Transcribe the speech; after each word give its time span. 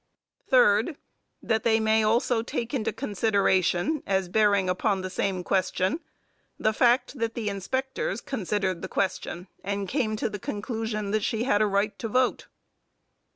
Third 0.49 0.97
That 1.43 1.61
they 1.61 1.79
may 1.79 2.03
also 2.03 2.41
take 2.41 2.73
into 2.73 2.91
consideration 2.91 4.01
as 4.07 4.29
bearing 4.29 4.67
upon 4.67 5.01
the 5.01 5.11
same 5.11 5.43
question, 5.43 5.99
the 6.57 6.73
fact 6.73 7.19
that 7.19 7.35
the 7.35 7.49
inspectors 7.49 8.19
considered 8.19 8.81
the 8.81 8.87
question, 8.87 9.45
and 9.63 9.87
came 9.87 10.15
to 10.15 10.27
the 10.27 10.39
conclusion 10.39 11.11
that 11.11 11.23
she 11.23 11.43
had 11.43 11.61
a 11.61 11.67
right 11.67 11.99
to 11.99 12.07
vote. 12.07 12.47